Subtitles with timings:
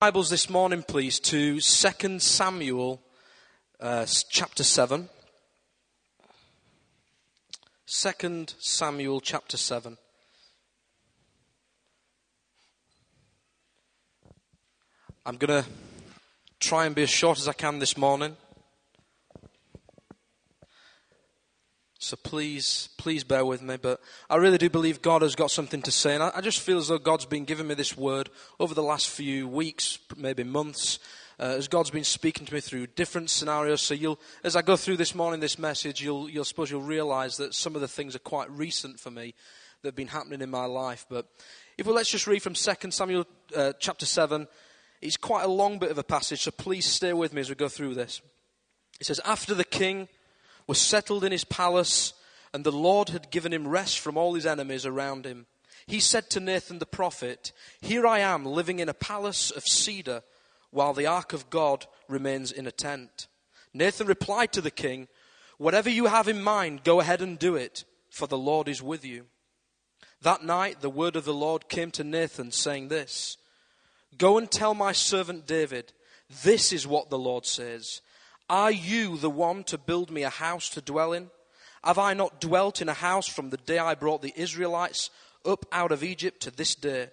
[0.00, 3.02] Bibles this morning, please, to 2 Samuel
[3.78, 5.10] uh, chapter 7.
[7.86, 9.98] 2 Samuel chapter 7.
[15.26, 15.68] I'm going to
[16.60, 18.38] try and be as short as I can this morning.
[22.02, 23.76] So please, please bear with me.
[23.76, 24.00] But
[24.30, 26.14] I really do believe God has got something to say.
[26.14, 29.10] And I, just feel as though God's been giving me this word over the last
[29.10, 30.98] few weeks, maybe months,
[31.38, 33.82] uh, as God's been speaking to me through different scenarios.
[33.82, 37.36] So you'll, as I go through this morning, this message, you'll, you'll suppose you'll realize
[37.36, 39.34] that some of the things are quite recent for me
[39.82, 41.04] that have been happening in my life.
[41.10, 41.26] But
[41.76, 44.48] if we let's just read from 2 Samuel uh, chapter 7.
[45.02, 47.54] It's quite a long bit of a passage, so please stay with me as we
[47.54, 48.20] go through this.
[49.00, 50.08] It says, After the king
[50.70, 52.12] was settled in his palace,
[52.54, 55.46] and the Lord had given him rest from all his enemies around him.
[55.88, 60.22] He said to Nathan the prophet, Here I am living in a palace of cedar,
[60.70, 63.26] while the ark of God remains in a tent.
[63.74, 65.08] Nathan replied to the king,
[65.58, 69.04] Whatever you have in mind, go ahead and do it, for the Lord is with
[69.04, 69.26] you.
[70.22, 73.38] That night the word of the Lord came to Nathan, saying this
[74.16, 75.92] Go and tell my servant David,
[76.44, 78.02] This is what the Lord says.
[78.50, 81.30] Are you the one to build me a house to dwell in?
[81.84, 85.10] Have I not dwelt in a house from the day I brought the Israelites
[85.46, 87.10] up out of Egypt to this day?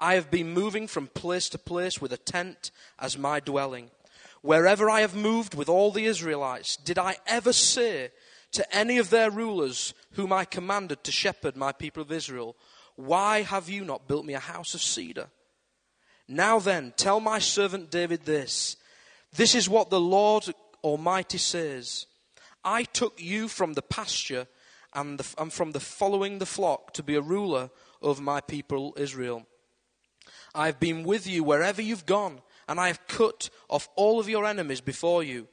[0.00, 3.92] I have been moving from place to place with a tent as my dwelling.
[4.40, 8.10] Wherever I have moved with all the Israelites, did I ever say
[8.50, 12.56] to any of their rulers whom I commanded to shepherd my people of Israel,
[12.96, 15.28] Why have you not built me a house of cedar?
[16.26, 18.76] Now then, tell my servant David this.
[19.34, 22.06] This is what the Lord Almighty says,
[22.64, 24.46] I took you from the pasture
[24.94, 28.94] and, the, and from the following the flock to be a ruler over my people
[28.96, 29.46] Israel.
[30.54, 34.28] I have been with you wherever you've gone, and I have cut off all of
[34.28, 35.48] your enemies before you.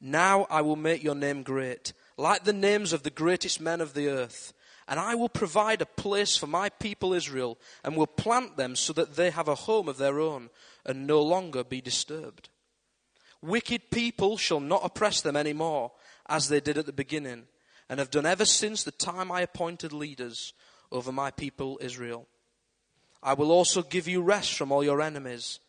[0.00, 3.94] Now I will make your name great, like the names of the greatest men of
[3.94, 4.52] the earth.
[4.86, 8.92] And I will provide a place for my people Israel, and will plant them so
[8.94, 10.50] that they have a home of their own,
[10.86, 12.48] and no longer be disturbed.
[13.42, 15.92] Wicked people shall not oppress them any more,
[16.28, 17.44] as they did at the beginning,
[17.88, 20.52] and have done ever since the time I appointed leaders
[20.90, 22.26] over my people Israel.
[23.22, 25.60] I will also give you rest from all your enemies.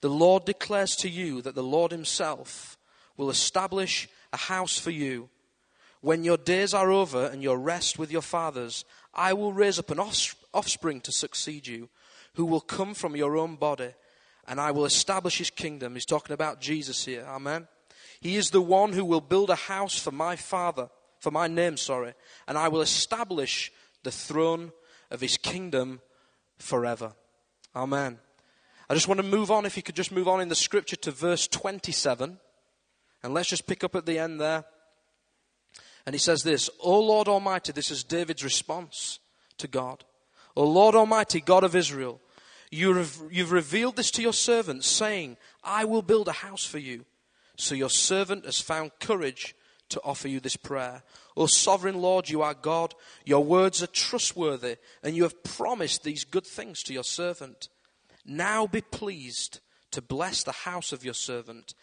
[0.00, 2.76] The Lord declares to you that the Lord Himself
[3.16, 5.28] will establish a house for you.
[6.00, 8.84] When your days are over and your rest with your fathers,
[9.14, 10.00] I will raise up an
[10.52, 11.88] offspring to succeed you,
[12.34, 13.94] who will come from your own body
[14.46, 15.94] and I will establish his kingdom.
[15.94, 17.24] He's talking about Jesus here.
[17.28, 17.68] Amen.
[18.20, 20.88] He is the one who will build a house for my father,
[21.20, 22.14] for my name, sorry,
[22.46, 24.72] and I will establish the throne
[25.10, 26.00] of his kingdom
[26.58, 27.14] forever.
[27.74, 28.18] Amen.
[28.88, 30.96] I just want to move on, if you could just move on in the scripture
[30.96, 32.38] to verse 27.
[33.22, 34.64] And let's just pick up at the end there.
[36.06, 39.18] And he says this, O Lord Almighty, this is David's response
[39.58, 40.04] to God.
[40.54, 42.20] O Lord Almighty, God of Israel,
[42.70, 47.04] You've revealed this to your servant, saying, I will build a house for you.
[47.56, 49.54] So your servant has found courage
[49.88, 51.02] to offer you this prayer.
[51.36, 52.94] O sovereign Lord, you are God.
[53.24, 57.68] Your words are trustworthy, and you have promised these good things to your servant.
[58.24, 59.60] Now be pleased
[59.92, 61.74] to bless the house of your servant,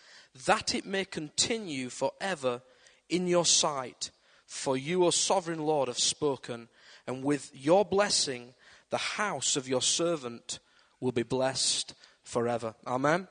[0.46, 2.62] that it may continue forever
[3.10, 4.12] in your sight.
[4.46, 6.68] For you, O sovereign Lord, have spoken,
[7.08, 8.54] and with your blessing,
[8.90, 10.60] the house of your servant
[11.04, 11.94] will be blessed
[12.24, 12.74] forever.
[12.88, 13.28] Amen.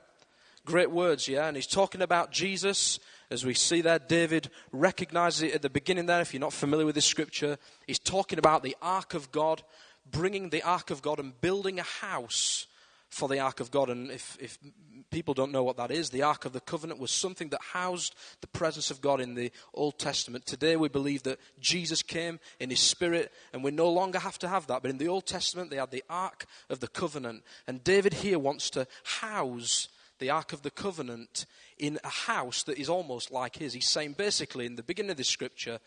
[0.65, 1.47] Great words, yeah.
[1.47, 2.99] And he's talking about Jesus.
[3.31, 6.21] As we see there, David recognizes it at the beginning there.
[6.21, 7.57] If you're not familiar with this scripture,
[7.87, 9.63] he's talking about the ark of God,
[10.09, 12.67] bringing the ark of God and building a house
[13.13, 13.89] for the Ark of God.
[13.89, 14.57] And if, if
[15.11, 18.15] people don't know what that is, the Ark of the Covenant was something that housed
[18.41, 20.45] the presence of God in the Old Testament.
[20.45, 24.47] Today we believe that Jesus came in His Spirit, and we no longer have to
[24.47, 24.81] have that.
[24.81, 27.43] But in the Old Testament, they had the Ark of the Covenant.
[27.67, 31.45] And David here wants to house the Ark of the Covenant
[31.77, 33.73] in a house that is almost like his.
[33.73, 35.79] He's saying basically in the beginning of this scripture,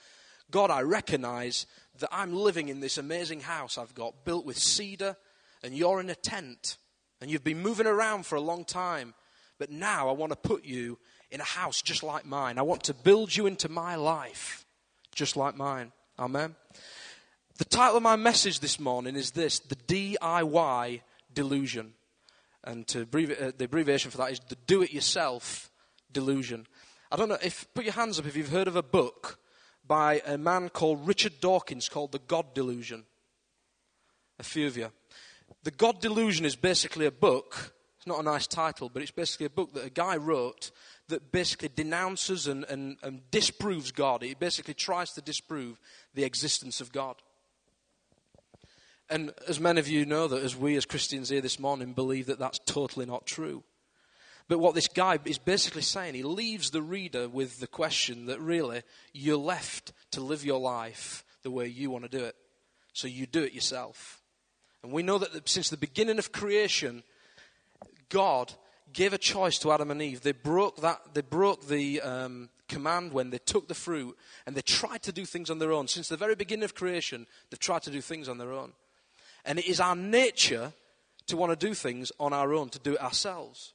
[0.51, 1.67] God, I recognize
[1.99, 5.17] that I'm living in this amazing house I've got built with cedar,
[5.65, 6.77] and you're in a tent
[7.21, 9.15] and you've been moving around for a long time,
[9.59, 10.99] but now I want to put you
[11.31, 12.59] in a house just like mine.
[12.59, 14.65] I want to build you into my life
[15.15, 15.93] just like mine.
[16.19, 16.55] Amen.
[17.59, 21.01] The title of my message this morning is this the DIY
[21.33, 21.95] delusion.
[22.65, 25.71] And to uh, the abbreviation for that is the do it yourself
[26.13, 26.67] delusion.
[27.11, 29.39] I don't know if, put your hands up if you've heard of a book
[29.87, 33.05] by a man called Richard Dawkins called The God Delusion.
[34.39, 34.91] A few of you.
[35.67, 39.47] The God Delusion is basically a book, It's not a nice title, but it's basically
[39.47, 40.71] a book that a guy wrote
[41.09, 44.23] that basically denounces and, and, and disproves God.
[44.23, 45.81] It basically tries to disprove
[46.15, 47.17] the existence of God.
[49.11, 52.27] And as many of you know, that as we as Christians here this morning believe
[52.27, 53.65] that that's totally not true.
[54.47, 58.41] But what this guy is basically saying, he leaves the reader with the question that
[58.41, 62.37] really you're left to live your life the way you want to do it.
[62.93, 64.16] So you do it yourself.
[64.87, 67.03] And we know that since the beginning of creation,
[68.09, 68.53] God
[68.93, 70.21] gave a choice to Adam and Eve.
[70.21, 71.13] They broke that.
[71.13, 74.17] They broke the um, command when they took the fruit,
[74.47, 75.89] and they tried to do things on their own.
[75.89, 78.75] Since the very beginning of creation, they've tried to do things on their own.
[79.45, 80.73] And it is our nature
[81.27, 83.73] to want to do things on our own, to do it ourselves.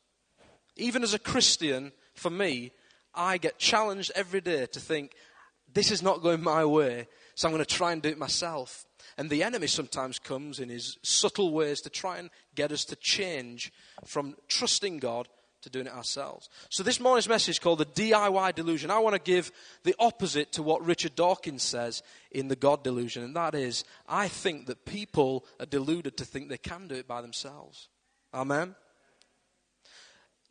[0.78, 2.72] Even as a Christian, for me,
[3.14, 5.12] I get challenged every day to think,
[5.74, 8.86] this is not going my way, so I'm going to try and do it myself.
[9.22, 12.96] And the enemy sometimes comes in his subtle ways to try and get us to
[12.96, 13.72] change
[14.04, 15.30] from trusting God
[15.62, 16.50] to doing it ourselves.
[16.72, 18.90] So this morning's message called the DIY delusion.
[18.90, 19.52] I want to give
[19.84, 22.02] the opposite to what Richard Dawkins says
[22.32, 26.50] in the God delusion, and that is, I think that people are deluded to think
[26.50, 27.90] they can do it by themselves.
[28.34, 28.74] Amen.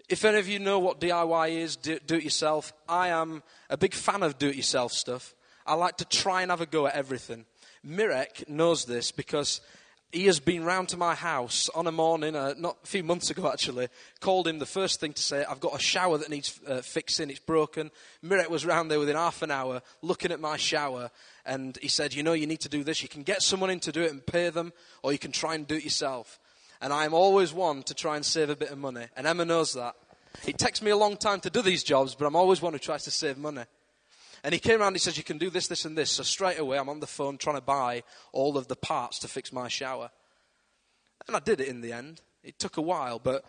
[0.09, 3.77] If any of you know what DIY is, do, do it yourself, I am a
[3.77, 5.35] big fan of do it yourself stuff.
[5.67, 7.47] I like to try and have a go at everything.
[7.87, 9.61] Mirek knows this because
[10.13, 13.31] he has been round to my house on a morning, uh, not a few months
[13.31, 13.89] ago actually,
[14.19, 17.31] called him the first thing to say, I've got a shower that needs uh, fixing,
[17.31, 17.91] it's broken.
[18.25, 21.11] Mirek was round there within half an hour looking at my shower
[21.47, 23.03] and he said, you know, you need to do this.
[23.03, 24.73] You can get someone in to do it and pay them
[25.03, 26.39] or you can try and do it yourself.
[26.81, 29.07] And I am always one to try and save a bit of money.
[29.17, 29.95] And Emma knows that.
[30.47, 32.79] It takes me a long time to do these jobs, but I'm always one who
[32.79, 33.65] tries to save money.
[34.43, 36.11] And he came around and he says, You can do this, this, and this.
[36.11, 38.03] So straight away, I'm on the phone trying to buy
[38.33, 40.11] all of the parts to fix my shower.
[41.27, 42.23] And I did it in the end.
[42.43, 43.45] It took a while, but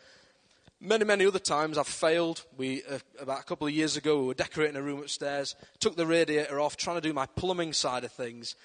[0.81, 2.43] many, many other times I've failed.
[2.57, 5.95] We, uh, about a couple of years ago, we were decorating a room upstairs, took
[5.95, 8.55] the radiator off, trying to do my plumbing side of things.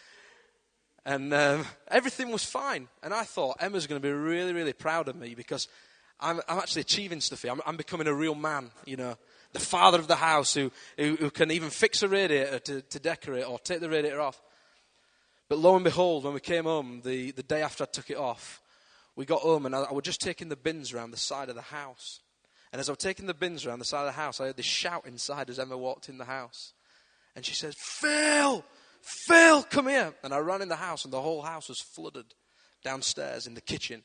[1.05, 2.89] And um, everything was fine.
[3.05, 5.69] And I thought Emma's going to be really, really proud of me because
[6.19, 7.53] I'm, I'm actually achieving stuff here.
[7.53, 9.17] I'm, I'm becoming a real man, you know
[9.59, 12.99] the father of the house who, who, who can even fix a radiator to, to
[12.99, 14.41] decorate or take the radiator off.
[15.49, 18.17] But lo and behold, when we came home, the, the day after I took it
[18.17, 18.61] off,
[19.15, 21.55] we got home and I, I was just taking the bins around the side of
[21.55, 22.21] the house.
[22.73, 24.57] And as I was taking the bins around the side of the house, I heard
[24.57, 26.73] this shout inside as Emma walked in the house.
[27.35, 28.65] And she said, Phil,
[29.01, 30.15] Phil, come here.
[30.25, 32.27] And I ran in the house and the whole house was flooded
[32.85, 34.03] downstairs in the kitchen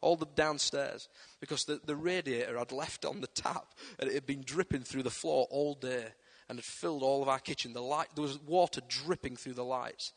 [0.00, 1.08] all the downstairs,
[1.40, 3.66] because the, the radiator I'd left on the tap
[3.98, 6.06] and it had been dripping through the floor all day
[6.48, 7.72] and had filled all of our kitchen.
[7.72, 10.12] The light, there was water dripping through the lights.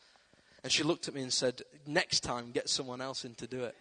[0.63, 3.63] And she looked at me and said, Next time, get someone else in to do
[3.63, 3.75] it.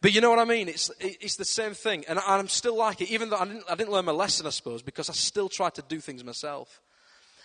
[0.00, 0.68] But you know what I mean?
[0.68, 2.04] It's, it's the same thing.
[2.06, 4.50] And I'm still like it, even though I didn't, I didn't learn my lesson, I
[4.50, 6.82] suppose, because I still try to do things myself.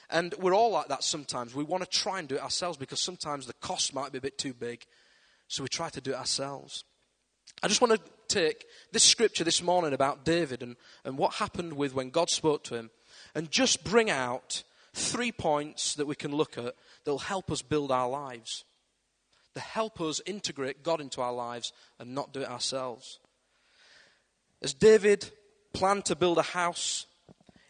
[0.10, 1.56] And we're all like that sometimes.
[1.56, 4.22] We want to try and do it ourselves because sometimes the cost might be a
[4.22, 4.86] bit too big.
[5.48, 6.84] So we try to do it ourselves.
[7.62, 11.74] I just want to take this scripture this morning about David and, and what happened
[11.74, 12.90] with when God spoke to him
[13.36, 14.64] and just bring out
[14.94, 18.64] three points that we can look at that will help us build our lives.
[19.56, 23.20] To help us integrate God into our lives and not do it ourselves.
[24.62, 25.30] As David
[25.74, 27.08] planned to build a house,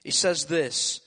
[0.04, 1.02] he says this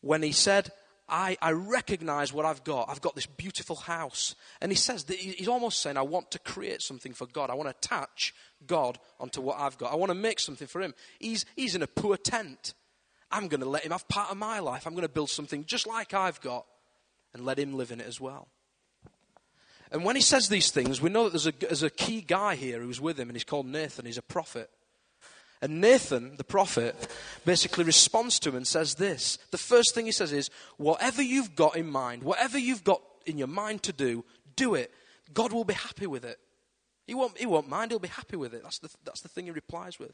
[0.00, 0.70] when he said,
[1.08, 2.88] I, I recognize what I've got.
[2.88, 4.34] I've got this beautiful house.
[4.60, 7.48] And he says, that he's almost saying, I want to create something for God.
[7.48, 8.34] I want to attach
[8.66, 9.92] God onto what I've got.
[9.92, 10.94] I want to make something for him.
[11.20, 12.74] He's, he's in a poor tent.
[13.30, 14.86] I'm going to let him have part of my life.
[14.86, 16.66] I'm going to build something just like I've got
[17.34, 18.48] and let him live in it as well.
[19.92, 22.56] And when he says these things, we know that there's a, there's a key guy
[22.56, 24.06] here who's with him, and he's called Nathan.
[24.06, 24.68] He's a prophet.
[25.62, 26.94] And Nathan, the prophet,
[27.44, 29.38] basically responds to him and says this.
[29.50, 33.38] The first thing he says is, Whatever you've got in mind, whatever you've got in
[33.38, 34.92] your mind to do, do it.
[35.32, 36.38] God will be happy with it.
[37.06, 38.62] He won't, he won't mind, he'll be happy with it.
[38.62, 40.12] That's the, that's the thing he replies with.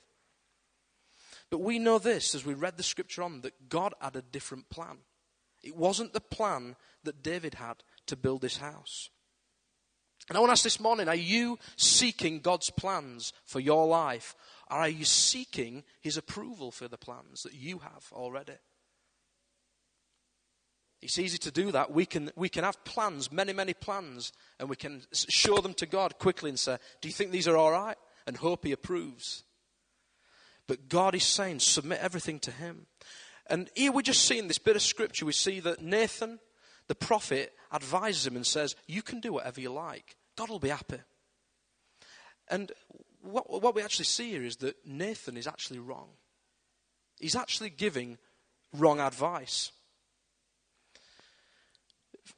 [1.50, 4.70] But we know this, as we read the scripture on, that God had a different
[4.70, 4.98] plan.
[5.62, 9.10] It wasn't the plan that David had to build this house.
[10.28, 14.34] And I want to ask this morning are you seeking God's plans for your life?
[14.72, 18.54] Are you seeking his approval for the plans that you have already?
[21.02, 21.92] It's easy to do that.
[21.92, 25.84] We can, we can have plans, many, many plans, and we can show them to
[25.84, 27.98] God quickly and say, Do you think these are all right?
[28.26, 29.44] And hope He approves.
[30.66, 32.86] But God is saying, Submit everything to Him.
[33.48, 35.26] And here we're just seeing this bit of scripture.
[35.26, 36.38] We see that Nathan,
[36.88, 40.16] the prophet, advises him and says, You can do whatever you like.
[40.38, 41.00] God will be happy.
[42.48, 42.72] And
[43.22, 46.08] what, what we actually see here is that Nathan is actually wrong.
[47.18, 48.18] He's actually giving
[48.76, 49.70] wrong advice.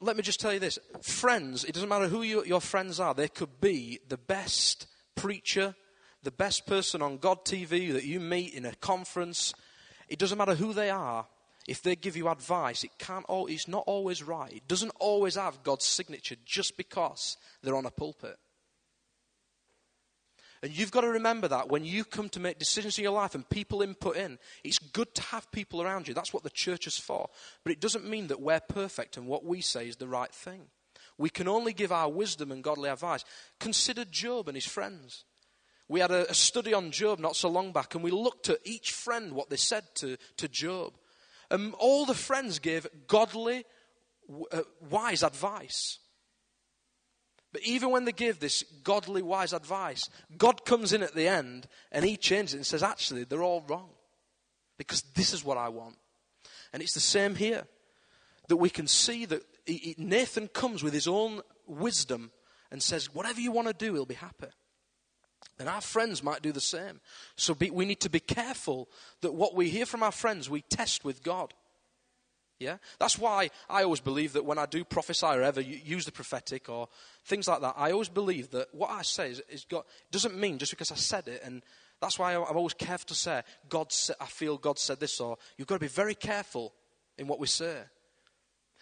[0.01, 3.15] Let me just tell you this friends, it doesn't matter who you, your friends are,
[3.15, 5.75] they could be the best preacher,
[6.23, 9.55] the best person on God TV that you meet in a conference.
[10.09, 11.27] It doesn't matter who they are.
[11.67, 13.25] If they give you advice, it can't.
[13.29, 14.53] It's not always right.
[14.53, 18.37] It doesn't always have God's signature just because they're on a pulpit.
[20.65, 23.35] And you've got to remember that when you come to make decisions in your life
[23.35, 26.15] and people input in, it's good to have people around you.
[26.15, 27.29] That's what the church is for.
[27.63, 30.63] But it doesn't mean that we're perfect and what we say is the right thing.
[31.19, 33.27] We can only give our wisdom and godly advice.
[33.61, 35.25] Consider Job and his friends.
[35.87, 38.61] We had a, a study on Job not so long back, and we looked at
[38.65, 40.95] each friend what they said to, to Job.
[41.51, 43.67] And all the friends gave godly,
[44.51, 45.99] uh, wise advice.
[47.55, 51.69] But even when they give this godly, wise advice, God comes in at the end
[51.93, 53.91] and he changes it and says, actually, they're all wrong.
[54.77, 55.97] Because this is what I want.
[56.73, 57.63] And it's the same here.
[58.49, 59.45] That we can see that
[59.97, 62.33] Nathan comes with his own wisdom
[62.73, 64.49] and says, whatever you want to do, he'll be happy.
[65.61, 67.01] And our friends might do the same.
[67.37, 68.89] So be, we need to be careful
[69.21, 71.55] that what we hear from our friends, we test with God.
[72.59, 72.77] Yeah?
[72.99, 76.69] That's why I always believe that when I do prophesy or ever use the prophetic
[76.69, 76.89] or
[77.25, 80.59] things like that, I always believe that what I say is, is God, doesn't mean
[80.59, 81.43] just because I said it.
[81.45, 81.63] And
[82.01, 85.69] that's why I'm always careful to say, God I feel God said this, or you've
[85.69, 86.73] got to be very careful
[87.19, 87.77] in what we say.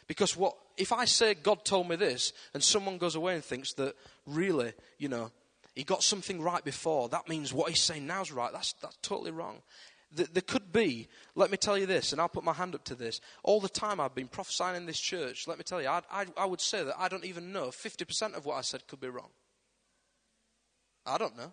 [0.06, 3.72] Because what, if I say God told me this, and someone goes away and thinks
[3.74, 3.94] that
[4.26, 5.30] really, you know,
[5.74, 8.52] he got something right before, that means what he's saying now is right.
[8.52, 9.62] That's, that's totally wrong.
[10.14, 12.94] There could be, let me tell you this, and I'll put my hand up to
[12.94, 13.20] this.
[13.42, 16.26] All the time I've been prophesying in this church, let me tell you, I, I,
[16.36, 19.08] I would say that I don't even know 50% of what I said could be
[19.08, 19.30] wrong.
[21.06, 21.52] I don't know.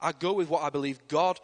[0.00, 1.38] I go with what I believe God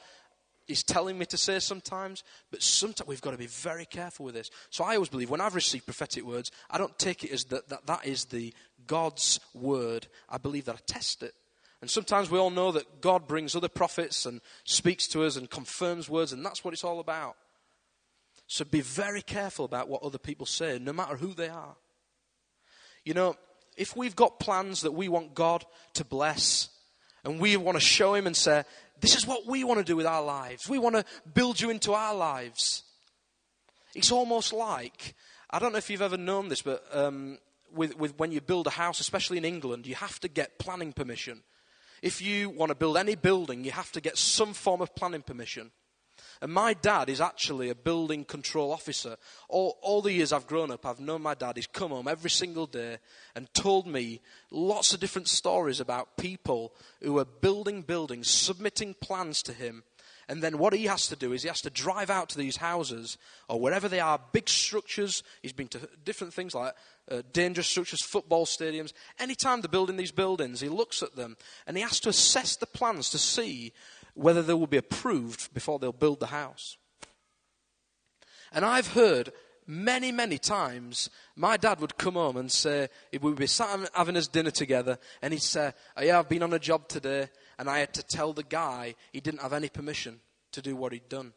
[0.69, 4.35] is telling me to say sometimes, but sometimes we've got to be very careful with
[4.35, 4.51] this.
[4.71, 7.69] So I always believe when I've received prophetic words, I don't take it as that
[7.71, 8.53] that, that is the
[8.87, 10.07] God's word.
[10.29, 11.35] I believe that I test it.
[11.81, 15.49] And sometimes we all know that God brings other prophets and speaks to us and
[15.49, 17.37] confirms words, and that's what it's all about.
[18.49, 21.77] So be very careful about what other people say, no matter who they are.
[23.05, 23.37] You know,
[23.77, 26.71] if we've got plans that we want God to bless,
[27.25, 28.65] and we want to show Him and say,
[29.01, 31.71] This is what we want to do with our lives, we want to build you
[31.71, 32.83] into our lives.
[33.95, 35.15] It's almost like,
[35.51, 37.39] I don't know if you've ever known this, but um,
[37.73, 40.93] with, with when you build a house, especially in England, you have to get planning
[40.93, 41.43] permission.
[42.03, 45.23] If you want to build any building, you have to get some form of planning
[45.23, 45.71] permission.
[46.41, 49.17] And my dad is actually a building control officer.
[49.49, 51.57] All, all the years I've grown up, I've known my dad.
[51.57, 52.99] He's come home every single day
[53.35, 59.43] and told me lots of different stories about people who are building buildings, submitting plans
[59.45, 59.83] to him.
[60.29, 62.59] And then what he has to do is he has to drive out to these
[62.59, 63.17] houses
[63.49, 65.23] or wherever they are, big structures.
[65.41, 66.75] He's been to different things like
[67.11, 68.93] uh, dangerous structures, football stadiums.
[69.19, 72.67] Anytime they're building these buildings, he looks at them and he has to assess the
[72.67, 73.73] plans to see
[74.13, 76.77] whether they will be approved before they'll build the house.
[78.53, 79.33] And I've heard
[79.67, 84.15] many, many times my dad would come home and say, we would be sat having
[84.15, 87.69] his dinner together, and he'd say, oh, Yeah, I've been on a job today, and
[87.69, 90.21] I had to tell the guy he didn't have any permission
[90.53, 91.33] to do what he'd done.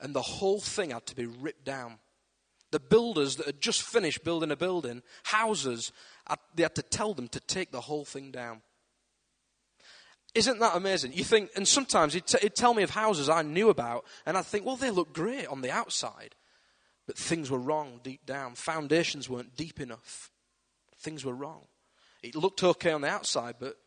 [0.00, 1.98] And the whole thing had to be ripped down.
[2.70, 5.90] The builders that had just finished building a building, houses,
[6.54, 8.60] they had to tell them to take the whole thing down.
[10.34, 11.14] Isn't that amazing?
[11.14, 14.36] You think, and sometimes he'd, t- he'd tell me of houses I knew about, and
[14.36, 16.34] I'd think, well, they look great on the outside,
[17.06, 18.54] but things were wrong deep down.
[18.54, 20.30] Foundations weren't deep enough.
[20.98, 21.62] Things were wrong.
[22.22, 23.78] It looked okay on the outside, but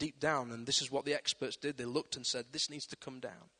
[0.00, 1.76] deep down, and this is what the experts did.
[1.76, 3.50] They looked and said, this needs to come down.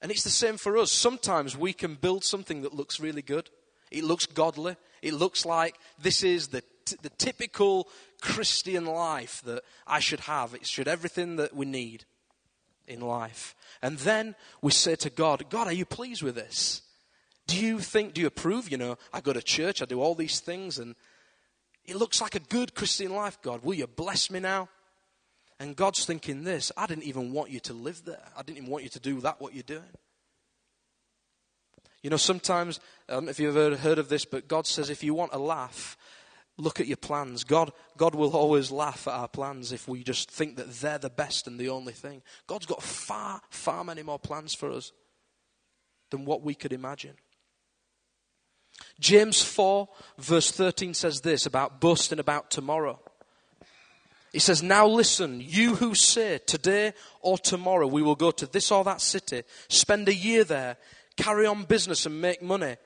[0.00, 0.92] And it's the same for us.
[0.92, 3.50] Sometimes we can build something that looks really good,
[3.90, 4.76] it looks godly.
[5.02, 7.88] It looks like this is the, t- the typical
[8.20, 10.54] Christian life that I should have.
[10.54, 12.04] It should everything that we need
[12.88, 13.54] in life.
[13.82, 16.82] And then we say to God, God, are you pleased with this?
[17.46, 18.68] Do you think, do you approve?
[18.68, 20.96] You know, I go to church, I do all these things, and
[21.84, 23.62] it looks like a good Christian life, God.
[23.62, 24.68] Will you bless me now?
[25.58, 28.28] And God's thinking this I didn't even want you to live there.
[28.36, 29.82] I didn't even want you to do that, what you're doing.
[32.02, 35.14] You know, sometimes, know if you've ever heard of this, but God says if you
[35.14, 35.96] want a laugh,
[36.58, 37.42] look at your plans.
[37.42, 41.10] God, God will always laugh at our plans if we just think that they're the
[41.10, 42.22] best and the only thing.
[42.46, 44.92] God's got far, far many more plans for us
[46.10, 47.14] than what we could imagine.
[49.00, 53.00] James 4, verse 13 says this about boasting about tomorrow.
[54.32, 58.70] He says, Now listen, you who say, today or tomorrow we will go to this
[58.70, 60.76] or that city, spend a year there,
[61.16, 62.76] carry on business and make money.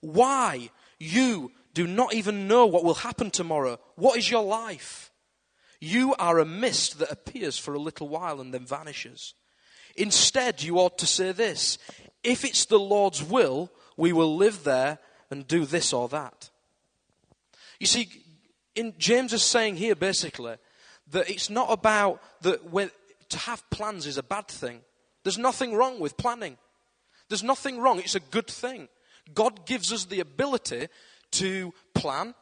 [0.00, 0.70] Why?
[0.98, 3.78] You do not even know what will happen tomorrow.
[3.96, 5.10] What is your life?
[5.80, 9.34] You are a mist that appears for a little while and then vanishes.
[9.94, 11.78] Instead, you ought to say this
[12.24, 14.98] If it's the Lord's will, we will live there
[15.30, 16.50] and do this or that.
[17.78, 18.08] You see,
[18.74, 20.56] in, James is saying here basically
[21.10, 22.60] that it's not about that
[23.28, 24.80] to have plans is a bad thing.
[25.22, 26.56] There's nothing wrong with planning.
[27.28, 27.98] There's nothing wrong.
[27.98, 28.88] It's a good thing.
[29.34, 30.88] God gives us the ability
[31.32, 32.34] to plan,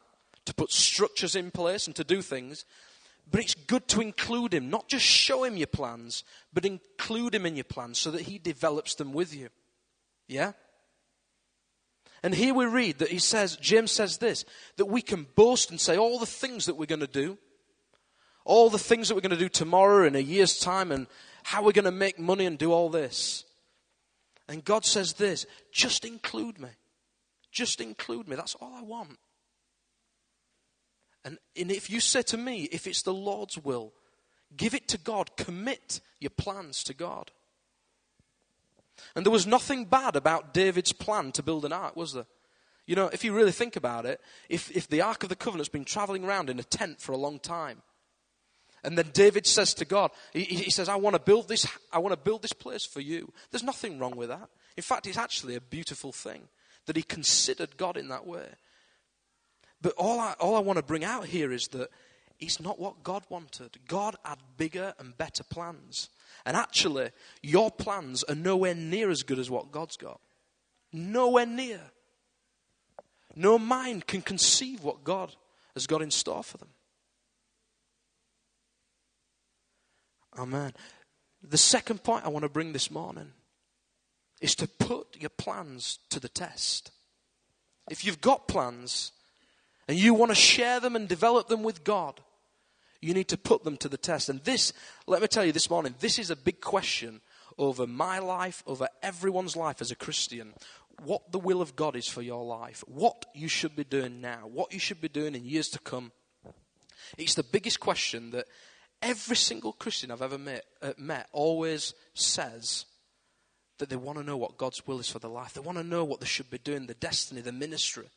[0.45, 2.65] to put structures in place, and to do things.
[3.29, 7.47] But it's good to include Him, not just show Him your plans, but include Him
[7.47, 9.49] in your plans so that He develops them with you.
[10.27, 10.51] Yeah?
[12.25, 14.45] And here we read that he says, James says this,
[14.77, 17.37] that we can boast and say all the things that we're going to do,
[18.45, 21.07] all the things that we're going to do tomorrow in a year's time, and
[21.43, 23.43] how we're going to make money and do all this.
[24.47, 26.69] And God says this just include me.
[27.51, 28.35] Just include me.
[28.35, 29.17] That's all I want.
[31.23, 33.93] And, and if you say to me, if it's the Lord's will,
[34.55, 37.31] give it to God, commit your plans to God.
[39.15, 42.27] And there was nothing bad about David's plan to build an ark, was there?
[42.85, 45.69] You know, if you really think about it, if, if the Ark of the Covenant's
[45.69, 47.81] been traveling around in a tent for a long time,
[48.85, 51.97] and then David says to God, he, he says, I want to build this, I
[51.97, 53.33] want to build this place for you.
[53.49, 54.47] There's nothing wrong with that.
[54.77, 56.47] In fact, it's actually a beautiful thing
[56.85, 58.45] that he considered God in that way.
[59.81, 61.89] But all I, all I want to bring out here is that
[62.39, 63.77] it's not what God wanted.
[63.87, 66.09] God had bigger and better plans.
[66.45, 67.09] And actually,
[67.41, 70.19] your plans are nowhere near as good as what God's got.
[70.93, 71.81] Nowhere near.
[73.35, 75.35] No mind can conceive what God
[75.73, 76.69] has got in store for them.
[80.37, 80.73] Amen.
[81.41, 83.31] The second point I want to bring this morning
[84.41, 86.91] is to put your plans to the test.
[87.89, 89.11] If you've got plans
[89.87, 92.19] and you want to share them and develop them with God,
[93.01, 94.29] you need to put them to the test.
[94.29, 94.73] And this,
[95.07, 97.21] let me tell you this morning, this is a big question
[97.57, 100.53] over my life, over everyone's life as a Christian.
[101.03, 104.49] What the will of God is for your life, what you should be doing now,
[104.51, 106.11] what you should be doing in years to come.
[107.17, 108.45] It's the biggest question that
[109.05, 112.85] every single Christian I've ever met, uh, met always says
[113.77, 115.53] that they want to know what God's will is for their life.
[115.53, 118.07] They want to know what they should be doing, the destiny, the ministry.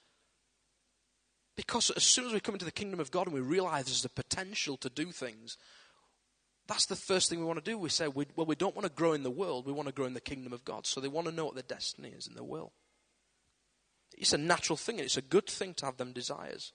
[1.57, 4.03] Because as soon as we come into the kingdom of God and we realize there's
[4.03, 5.59] the potential to do things,
[6.66, 7.77] that's the first thing we want to do.
[7.77, 9.94] We say, we, well, we don't want to grow in the world, we want to
[9.94, 10.87] grow in the kingdom of God.
[10.87, 12.72] So they want to know what their destiny is and their will.
[14.16, 16.72] It's a natural thing and it's a good thing to have them desires.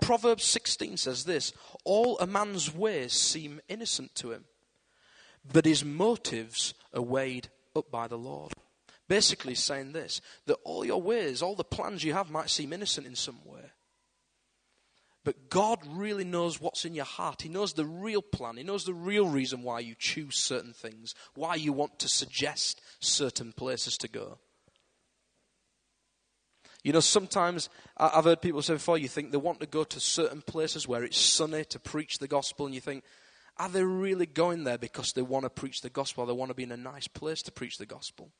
[0.00, 1.52] Proverbs 16 says this
[1.84, 4.44] All a man's ways seem innocent to him,
[5.50, 8.52] but his motives are weighed up by the Lord
[9.08, 13.06] basically saying this that all your ways, all the plans you have might seem innocent
[13.06, 13.72] in some way.
[15.24, 17.42] But God really knows what's in your heart.
[17.42, 18.56] He knows the real plan.
[18.56, 22.80] He knows the real reason why you choose certain things, why you want to suggest
[23.00, 24.38] certain places to go.
[26.84, 30.00] You know, sometimes I've heard people say before, you think they want to go to
[30.00, 33.04] certain places where it's sunny to preach the gospel, and you think,
[33.56, 36.24] are they really going there because they want to preach the gospel?
[36.24, 38.30] They want to be in a nice place to preach the gospel.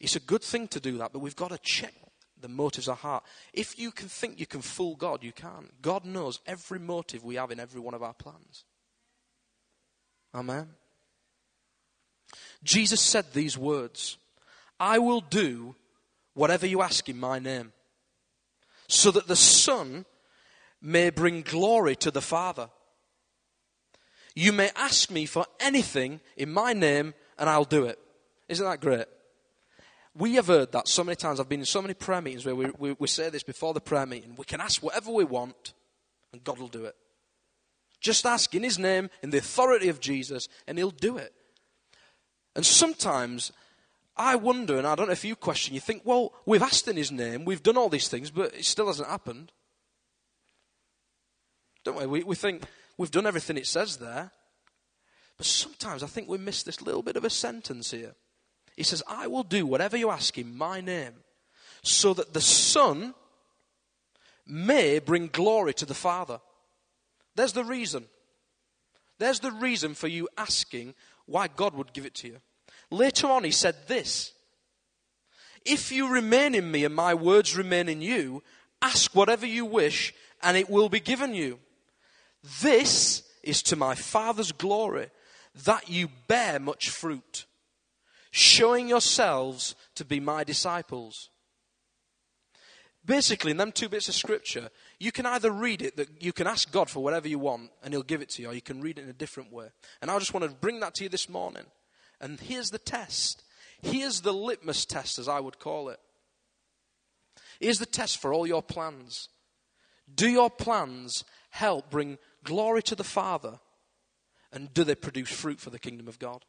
[0.00, 1.94] It's a good thing to do that, but we've got to check
[2.38, 3.24] the motives of heart.
[3.54, 5.80] If you can think you can fool God, you can't.
[5.80, 8.64] God knows every motive we have in every one of our plans.
[10.34, 10.68] Amen.
[12.62, 14.18] Jesus said these words
[14.78, 15.76] I will do
[16.34, 17.72] whatever you ask in my name,
[18.88, 20.04] so that the Son
[20.82, 22.68] may bring glory to the Father.
[24.34, 27.98] You may ask me for anything in my name, and I'll do it.
[28.48, 29.06] Isn't that great?
[30.16, 31.40] We have heard that so many times.
[31.40, 33.80] I've been in so many prayer meetings where we, we, we say this before the
[33.80, 34.34] prayer meeting.
[34.36, 35.72] We can ask whatever we want,
[36.32, 36.94] and God will do it.
[38.00, 41.32] Just ask in His name, in the authority of Jesus, and He'll do it.
[42.54, 43.50] And sometimes
[44.16, 46.96] I wonder, and I don't know if you question, you think, well, we've asked in
[46.96, 49.50] His name, we've done all these things, but it still hasn't happened.
[51.84, 52.06] Don't we?
[52.06, 52.62] We, we think
[52.96, 54.30] we've done everything it says there.
[55.36, 58.14] But sometimes I think we miss this little bit of a sentence here.
[58.76, 61.14] He says, I will do whatever you ask in my name,
[61.82, 63.14] so that the Son
[64.46, 66.40] may bring glory to the Father.
[67.34, 68.04] There's the reason.
[69.18, 70.94] There's the reason for you asking
[71.26, 72.36] why God would give it to you.
[72.90, 74.32] Later on, he said this
[75.64, 78.42] If you remain in me and my words remain in you,
[78.82, 81.58] ask whatever you wish, and it will be given you.
[82.60, 85.10] This is to my Father's glory
[85.64, 87.46] that you bear much fruit,
[88.30, 91.30] showing yourselves to be my disciples.
[93.06, 96.46] Basically, in them two bits of scripture, you can either read it that you can
[96.46, 98.80] ask God for whatever you want and He'll give it to you, or you can
[98.80, 99.68] read it in a different way.
[100.00, 101.64] And I just want to bring that to you this morning.
[102.20, 103.42] And here's the test.
[103.82, 106.00] Here's the litmus test, as I would call it.
[107.60, 109.28] Here's the test for all your plans.
[110.12, 113.60] Do your plans help bring glory to the Father?
[114.52, 116.44] And do they produce fruit for the kingdom of God?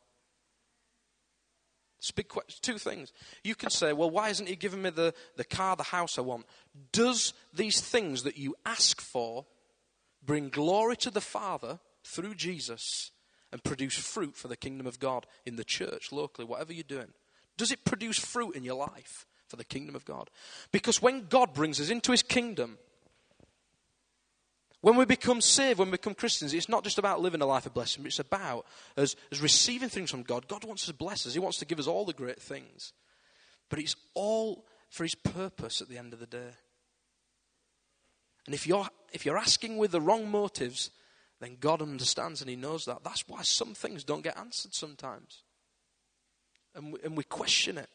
[1.97, 2.59] It's big question.
[2.61, 3.11] Two things.
[3.43, 6.21] You can say, well, why isn't he giving me the, the car, the house I
[6.21, 6.45] want?
[6.91, 9.45] Does these things that you ask for
[10.23, 13.11] bring glory to the Father through Jesus
[13.55, 17.13] and produce fruit for the kingdom of God in the church, locally, whatever you're doing?
[17.55, 20.29] Does it produce fruit in your life for the kingdom of God?
[20.73, 22.77] Because when God brings us into his kingdom,
[24.81, 27.65] when we become saved, when we become Christians, it's not just about living a life
[27.65, 28.65] of blessing, but it's about
[28.97, 30.49] us, us receiving things from God.
[30.49, 32.91] God wants to bless us, He wants to give us all the great things.
[33.69, 36.51] But it's all for His purpose at the end of the day.
[38.47, 40.89] And if you're, if you're asking with the wrong motives,
[41.45, 43.03] then God understands and He knows that.
[43.03, 45.43] That's why some things don't get answered sometimes.
[46.73, 47.89] And we, and we question it.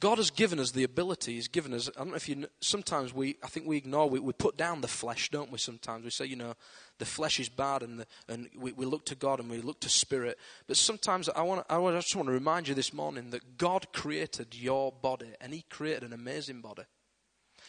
[0.00, 1.34] God has given us the ability.
[1.34, 1.88] He's given us.
[1.94, 2.46] I don't know if you.
[2.60, 4.10] Sometimes we, I think we ignore.
[4.10, 5.58] We, we put down the flesh, don't we?
[5.58, 6.54] Sometimes we say, you know,
[6.98, 9.80] the flesh is bad, and the, and we, we look to God and we look
[9.80, 10.36] to Spirit.
[10.66, 11.64] But sometimes I want.
[11.70, 15.64] I just want to remind you this morning that God created your body, and He
[15.70, 16.82] created an amazing body.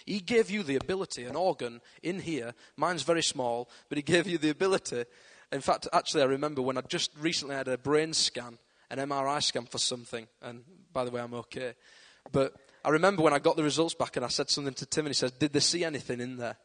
[0.06, 2.54] He gave you the ability, an organ in here.
[2.78, 5.06] Mine's very small, but He gave you the ability.
[5.52, 8.58] In fact, actually, I remember when I just recently had a brain scan,
[8.90, 10.64] an MRI scan for something, and
[10.94, 11.74] by the way, I'm okay.
[12.32, 15.06] But I remember when I got the results back and I said something to Tim
[15.06, 16.58] and he says, Did they see anything in there?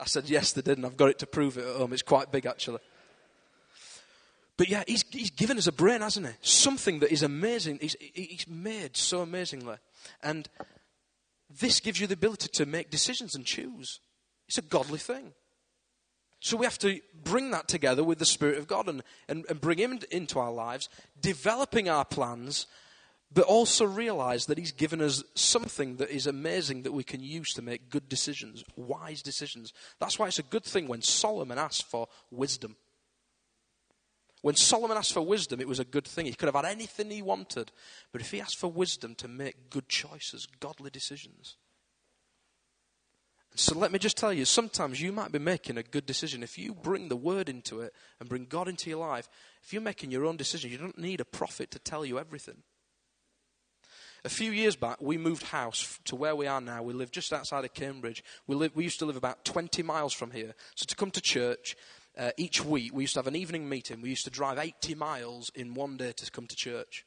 [0.00, 1.92] I said, Yes, they did, and I've got it to prove it at home.
[1.92, 2.80] It's quite big, actually.
[4.56, 6.32] But yeah, he's, he's given us a brain, hasn't he?
[6.40, 7.78] Something that is amazing.
[7.80, 9.76] He's, he's made so amazingly.
[10.22, 10.48] And
[11.48, 14.00] this gives you the ability to make decisions and choose.
[14.48, 15.32] It's a godly thing.
[16.40, 19.60] So we have to bring that together with the Spirit of God and, and, and
[19.60, 20.88] bring Him into our lives,
[21.20, 22.66] developing our plans
[23.34, 27.52] but also realize that He's given us something that is amazing that we can use
[27.54, 29.72] to make good decisions, wise decisions.
[29.98, 32.76] That's why it's a good thing when Solomon asked for wisdom.
[34.44, 36.26] When Solomon asked for wisdom, it was a good thing.
[36.26, 37.72] He could have had anything he wanted.
[38.12, 41.56] But if he asked for wisdom to make good choices, godly decisions.
[43.54, 46.42] So let me just tell you, sometimes you might be making a good decision.
[46.42, 49.30] If you bring the word into it and bring God into your life,
[49.62, 52.64] if you're making your own decision, you don't need a prophet to tell you everything.
[54.26, 56.82] A few years back, we moved house to where we are now.
[56.82, 58.24] We live just outside of Cambridge.
[58.46, 60.54] We, live, we used to live about 20 miles from here.
[60.74, 61.76] So to come to church
[62.18, 64.00] uh, each week, we used to have an evening meeting.
[64.00, 67.04] We used to drive 80 miles in one day to come to church.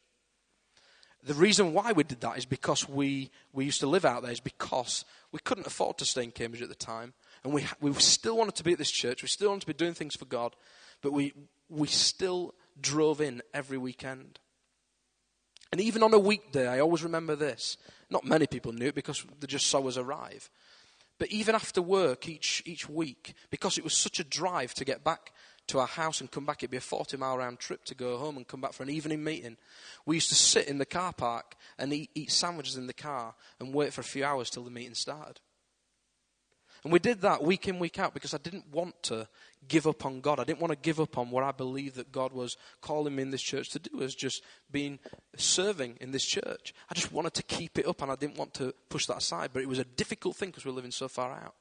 [1.23, 4.31] The reason why we did that is because we, we used to live out there,
[4.31, 7.13] is because we couldn't afford to stay in Cambridge at the time.
[7.43, 9.21] And we, we still wanted to be at this church.
[9.23, 10.55] We still wanted to be doing things for God.
[11.01, 11.33] But we,
[11.69, 14.39] we still drove in every weekend.
[15.71, 17.77] And even on a weekday, I always remember this.
[18.09, 20.49] Not many people knew it because they just saw us arrive.
[21.19, 25.03] But even after work each, each week, because it was such a drive to get
[25.03, 25.31] back
[25.67, 28.17] to our house and come back, it'd be a 40 mile round trip to go
[28.17, 29.57] home and come back for an evening meeting.
[30.05, 33.35] We used to sit in the car park and eat, eat sandwiches in the car
[33.59, 35.39] and wait for a few hours till the meeting started.
[36.83, 39.27] And we did that week in, week out because I didn't want to
[39.67, 40.39] give up on God.
[40.39, 43.23] I didn't want to give up on what I believed that God was calling me
[43.23, 44.99] in this church to do as just being
[45.35, 46.73] serving in this church.
[46.89, 49.51] I just wanted to keep it up and I didn't want to push that aside.
[49.53, 51.55] But it was a difficult thing because we we're living so far out.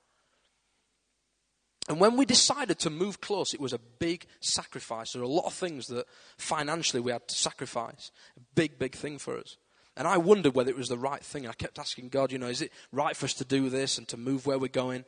[1.88, 5.12] And when we decided to move close, it was a big sacrifice.
[5.12, 6.06] There were a lot of things that
[6.36, 8.10] financially we had to sacrifice.
[8.36, 9.56] A big, big thing for us.
[9.96, 11.46] And I wondered whether it was the right thing.
[11.46, 14.06] I kept asking God, you know, is it right for us to do this and
[14.08, 15.04] to move where we're going?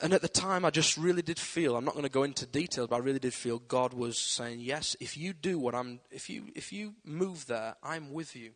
[0.00, 2.46] And at the time, I just really did feel, I'm not going to go into
[2.46, 6.00] detail, but I really did feel God was saying, yes, if you do what I'm,
[6.10, 8.50] if you, if you move there, I'm with you.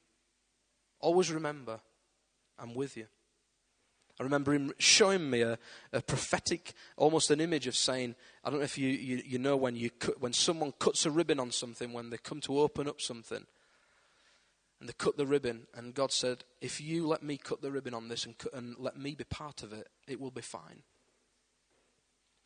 [1.01, 1.81] Always remember,
[2.59, 3.07] I'm with you.
[4.19, 5.59] I remember him showing me a,
[5.93, 9.57] a prophetic, almost an image of saying, I don't know if you, you, you know
[9.57, 12.89] when, you cut, when someone cuts a ribbon on something, when they come to open
[12.89, 13.47] up something,
[14.81, 17.95] and they cut the ribbon, and God said, if you let me cut the ribbon
[17.95, 20.83] on this and, cut, and let me be part of it, it will be fine.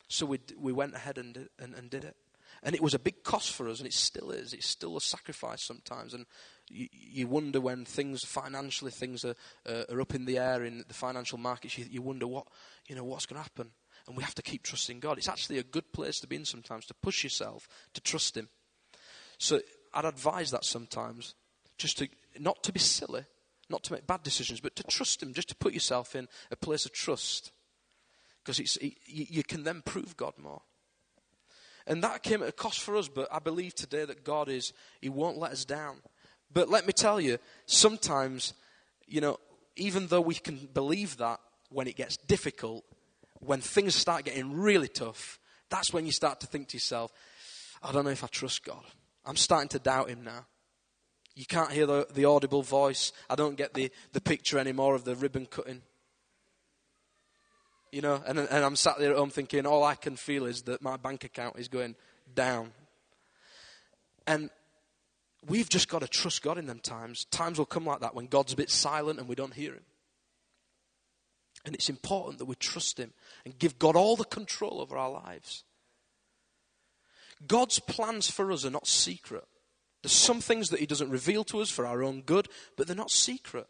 [0.07, 2.15] So we, we went ahead and and, and did it.
[2.61, 4.53] And it was a big cost for us, and it still is.
[4.53, 6.13] It's still a sacrifice sometimes.
[6.13, 6.25] And
[6.69, 9.35] You, you wonder when things financially things are,
[9.65, 11.77] uh, are up in the air in the financial markets.
[11.77, 12.47] You, you wonder what
[12.87, 13.71] you know what's going to happen,
[14.07, 15.17] and we have to keep trusting God.
[15.17, 18.47] It's actually a good place to be in sometimes to push yourself to trust Him.
[19.37, 19.59] So
[19.93, 21.35] I'd advise that sometimes,
[21.77, 22.07] just to
[22.39, 23.25] not to be silly,
[23.69, 26.55] not to make bad decisions, but to trust Him, just to put yourself in a
[26.55, 27.51] place of trust,
[28.43, 30.61] because you can then prove God more.
[31.85, 34.73] And that came at a cost for us, but I believe today that God is,
[35.01, 35.97] He won't let us down.
[36.51, 38.53] But let me tell you, sometimes,
[39.05, 39.37] you know,
[39.75, 42.85] even though we can believe that when it gets difficult,
[43.39, 47.11] when things start getting really tough, that's when you start to think to yourself,
[47.81, 48.83] I don't know if I trust God.
[49.25, 50.45] I'm starting to doubt Him now.
[51.35, 53.11] You can't hear the, the audible voice.
[53.29, 55.81] I don't get the, the picture anymore of the ribbon cutting.
[57.93, 60.63] You know, and, and I'm sat there at home thinking, all I can feel is
[60.63, 61.95] that my bank account is going
[62.33, 62.71] down.
[64.25, 64.49] And
[65.47, 67.25] we've just got to trust God in them times.
[67.25, 69.83] Times will come like that when God's a bit silent and we don't hear Him.
[71.65, 73.13] And it's important that we trust Him
[73.45, 75.63] and give God all the control over our lives.
[77.45, 79.45] God's plans for us are not secret.
[80.01, 82.95] There's some things that He doesn't reveal to us for our own good, but they're
[82.95, 83.67] not secret.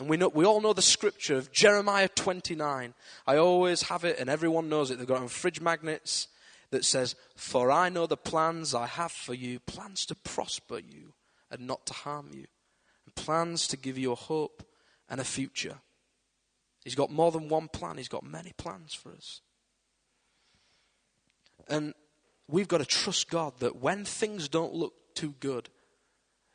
[0.00, 2.94] And we, know, we all know the scripture of Jeremiah 29.
[3.26, 4.96] I always have it, and everyone knows it.
[4.96, 6.28] They've got it on fridge magnets
[6.70, 11.12] that says, For I know the plans I have for you, plans to prosper you
[11.50, 12.46] and not to harm you,
[13.04, 14.62] and plans to give you a hope
[15.10, 15.76] and a future.
[16.82, 19.42] He's got more than one plan, he's got many plans for us.
[21.68, 21.92] And
[22.48, 25.68] we've got to trust God that when things don't look too good,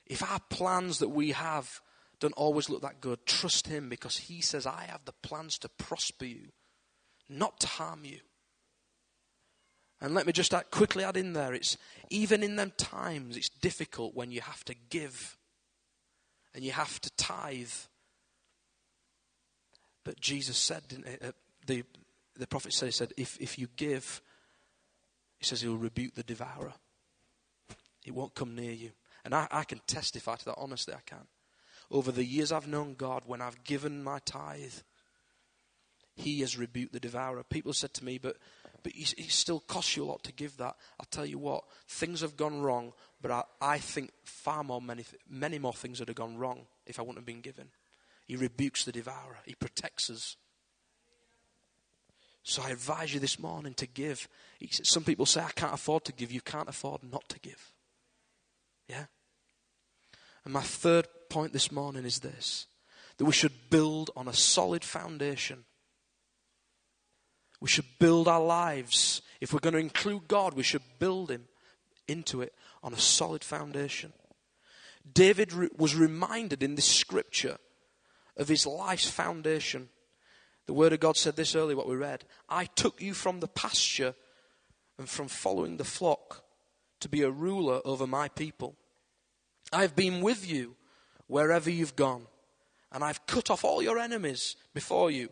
[0.08, 1.82] if our plans that we have
[2.26, 5.70] don't always look that good, trust Him because He says, I have the plans to
[5.70, 6.48] prosper you,
[7.30, 8.20] not to harm you.
[10.02, 11.78] And let me just add, quickly add in there, it's
[12.10, 15.38] even in them times, it's difficult when you have to give
[16.54, 17.70] and you have to tithe.
[20.04, 20.84] But Jesus said,
[21.24, 21.32] uh,
[21.66, 21.84] the,
[22.36, 24.22] the prophet said, he said, if, if you give,
[25.38, 26.74] he says he'll rebuke the devourer.
[28.04, 28.92] It won't come near you.
[29.24, 31.28] And I, I can testify to that, honestly, I can.
[31.92, 34.74] Over the years I've known God, when I've given my tithe,
[36.16, 37.44] he has rebuked the devourer.
[37.44, 38.38] People said to me, but,
[38.84, 40.76] but it still costs you a lot to give that.
[41.00, 45.06] I'll tell you what, things have gone wrong, but I, I think far more, many,
[45.30, 47.68] many more things would have gone wrong if I wouldn't have been given.
[48.28, 50.38] He rebukes the devourer, he protects us.
[52.48, 54.28] So I advise you this morning to give.
[54.70, 56.32] Some people say, I can't afford to give.
[56.32, 57.74] You can't afford not to give.
[58.88, 59.06] Yeah?
[60.44, 62.66] And my third point this morning is this
[63.18, 65.66] that we should build on a solid foundation.
[67.60, 69.22] We should build our lives.
[69.42, 71.50] If we're going to include God, we should build Him
[72.08, 74.14] into it on a solid foundation.
[75.12, 77.58] David re- was reminded in this scripture
[78.38, 79.90] of his life's foundation.
[80.68, 83.50] The Word of God said this earlier, what we read I took you from the
[83.50, 84.16] pasture
[84.98, 86.46] and from following the flock
[87.02, 88.78] to be a ruler over my people.
[89.74, 90.78] I've been with you
[91.28, 92.28] wherever you've gone,
[92.92, 95.30] and I've cut off all your enemies before you.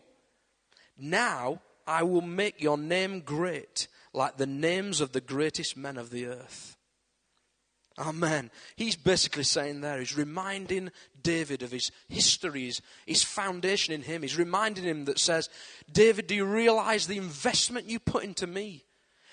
[0.98, 6.10] Now I will make your name great, like the names of the greatest men of
[6.10, 6.76] the earth.
[7.96, 8.50] Amen.
[8.74, 10.90] He's basically saying there, he's reminding
[11.22, 14.22] David of his history, his, his foundation in him.
[14.22, 15.48] He's reminding him that says,
[15.92, 18.83] David, do you realize the investment you put into me?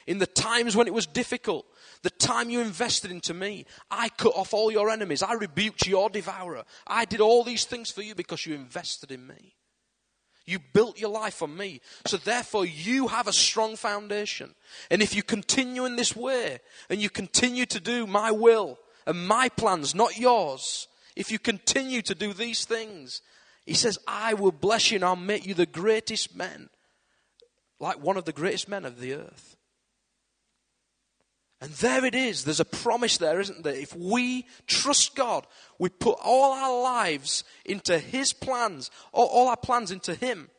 [0.07, 1.65] In the times when it was difficult,
[2.03, 5.21] the time you invested into me, I cut off all your enemies.
[5.21, 6.63] I rebuked your devourer.
[6.87, 9.55] I did all these things for you because you invested in me.
[10.45, 11.81] You built your life on me.
[12.05, 14.55] So therefore, you have a strong foundation.
[14.89, 16.59] And if you continue in this way
[16.89, 22.01] and you continue to do my will and my plans, not yours, if you continue
[22.01, 23.21] to do these things,
[23.65, 26.69] he says, I will bless you and I'll make you the greatest men,
[27.79, 29.55] like one of the greatest men of the earth.
[31.61, 32.43] And there it is.
[32.43, 33.75] There's a promise there, isn't there?
[33.75, 35.45] If we trust God,
[35.77, 40.49] we put all our lives into His plans, all, all our plans into Him,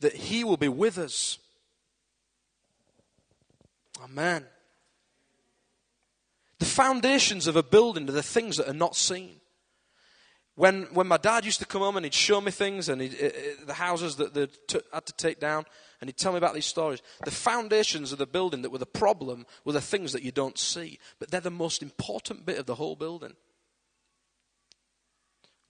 [0.00, 1.38] that He will be with us.
[4.02, 4.44] Amen.
[6.58, 9.36] The foundations of a building are the things that are not seen.
[10.56, 13.04] When, when my dad used to come home and he'd show me things and uh,
[13.04, 13.30] uh,
[13.66, 14.48] the houses that they
[14.92, 15.64] had to take down,
[16.02, 17.00] and he'd tell me about these stories.
[17.24, 20.58] The foundations of the building that were the problem were the things that you don't
[20.58, 23.34] see, but they're the most important bit of the whole building.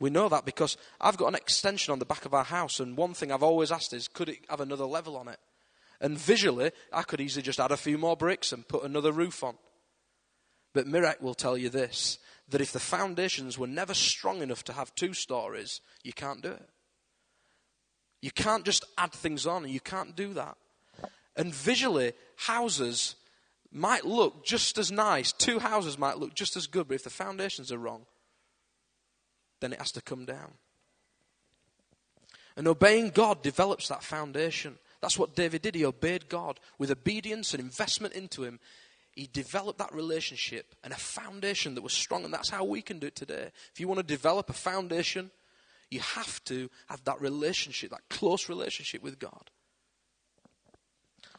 [0.01, 2.97] We know that because I've got an extension on the back of our house, and
[2.97, 5.39] one thing I've always asked is, could it have another level on it?
[6.01, 9.45] And visually, I could easily just add a few more bricks and put another roof
[9.45, 9.59] on.
[10.73, 12.19] But Mirek will tell you this
[12.49, 16.53] that if the foundations were never strong enough to have two stories, you can't do
[16.53, 16.71] it.
[18.23, 20.57] You can't just add things on, and you can't do that.
[21.37, 23.17] And visually, houses
[23.73, 27.11] might look just as nice, two houses might look just as good, but if the
[27.11, 28.07] foundations are wrong,
[29.61, 30.53] then it has to come down.
[32.57, 34.77] And obeying God develops that foundation.
[35.01, 35.75] That's what David did.
[35.75, 38.61] He obeyed God with obedience and investment into Him.
[39.13, 42.99] He developed that relationship and a foundation that was strong, and that's how we can
[42.99, 43.51] do it today.
[43.73, 45.31] If you want to develop a foundation,
[45.93, 49.51] you have to have that relationship, that close relationship with God.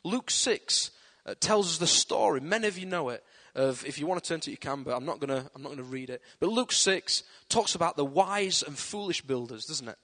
[0.03, 0.91] Luke 6
[1.25, 2.41] uh, tells us the story.
[2.41, 3.23] Many of you know it.
[3.55, 5.61] Of if you want to turn to it, you can, but I'm not gonna I'm
[5.61, 6.23] not gonna read it.
[6.39, 9.97] But Luke six talks about the wise and foolish builders, doesn't it?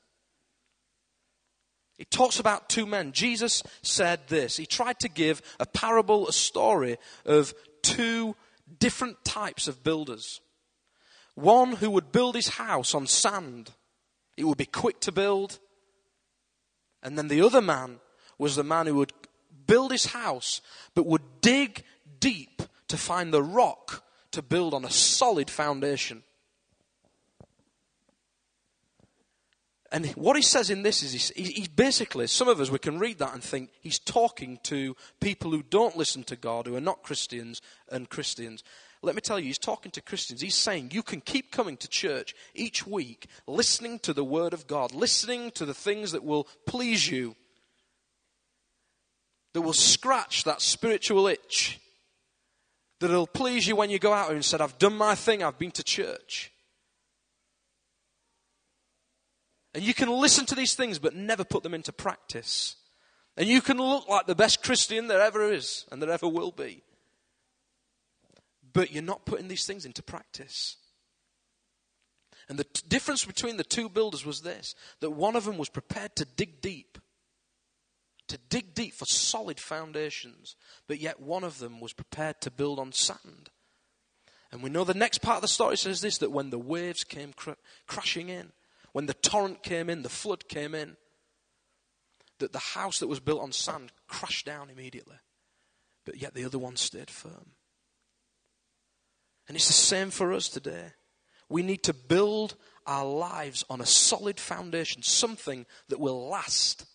[1.98, 3.12] It talks about two men.
[3.12, 4.56] Jesus said this.
[4.56, 8.36] He tried to give a parable, a story of two
[8.78, 10.42] different types of builders.
[11.34, 13.72] One who would build his house on sand.
[14.39, 15.60] It would be quick to build.
[17.04, 17.99] And then the other man
[18.38, 19.12] was the man who would
[19.67, 20.62] build his house,
[20.95, 21.84] but would dig
[22.21, 26.23] deep to find the rock to build on a solid foundation.
[29.91, 32.99] And what he says in this is he's, he's, basically, some of us, we can
[32.99, 36.82] read that and think he's talking to people who don't listen to God, who are
[36.82, 37.60] not Christians
[37.91, 38.63] and Christians.
[39.02, 40.42] Let me tell you, he's talking to Christians.
[40.42, 44.68] He's saying you can keep coming to church each week, listening to the Word of
[44.68, 47.36] God, listening to the things that will please you,
[49.54, 51.80] that will scratch that spiritual itch,
[53.00, 55.72] that'll please you when you go out and said, I've done my thing, I've been
[55.72, 56.52] to church.
[59.74, 62.76] And you can listen to these things but never put them into practice.
[63.38, 66.52] And you can look like the best Christian there ever is and there ever will
[66.52, 66.84] be.
[68.72, 70.78] But you're not putting these things into practice.
[72.48, 75.70] And the t- difference between the two builders was this that one of them was
[75.70, 76.98] prepared to dig deep
[78.30, 80.56] to dig deep for solid foundations,
[80.88, 83.50] but yet one of them was prepared to build on sand.
[84.52, 87.04] And we know the next part of the story says this that when the waves
[87.04, 87.52] came cr-
[87.88, 88.52] crashing in,
[88.94, 90.96] when the torrent came in, the flood came in,
[92.40, 95.18] that the house that was built on sand crashed down immediately,
[96.06, 97.52] but yet the other one stayed firm.
[99.50, 100.94] And it's the same for us today.
[101.50, 102.56] We need to build
[102.88, 106.86] our lives on a solid foundation, something that will last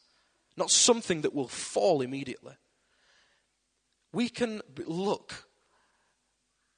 [0.57, 2.55] not something that will fall immediately.
[4.13, 5.47] We can look